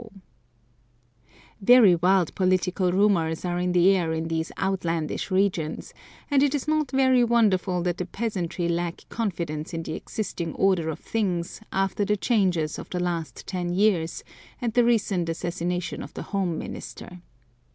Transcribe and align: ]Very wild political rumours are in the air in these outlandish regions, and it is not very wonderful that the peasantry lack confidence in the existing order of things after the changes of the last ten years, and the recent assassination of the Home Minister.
]Very 1.61 1.93
wild 1.93 2.33
political 2.33 2.91
rumours 2.91 3.45
are 3.45 3.59
in 3.59 3.71
the 3.71 3.95
air 3.95 4.13
in 4.13 4.29
these 4.29 4.51
outlandish 4.57 5.29
regions, 5.29 5.93
and 6.31 6.41
it 6.41 6.55
is 6.55 6.67
not 6.67 6.89
very 6.89 7.23
wonderful 7.23 7.83
that 7.83 7.99
the 7.99 8.07
peasantry 8.07 8.67
lack 8.67 9.07
confidence 9.09 9.75
in 9.75 9.83
the 9.83 9.93
existing 9.93 10.55
order 10.55 10.89
of 10.89 10.97
things 10.97 11.61
after 11.71 12.03
the 12.03 12.17
changes 12.17 12.79
of 12.79 12.89
the 12.89 12.99
last 12.99 13.45
ten 13.45 13.71
years, 13.75 14.23
and 14.59 14.73
the 14.73 14.83
recent 14.83 15.29
assassination 15.29 16.01
of 16.01 16.15
the 16.15 16.23
Home 16.33 16.57
Minister. 16.57 17.21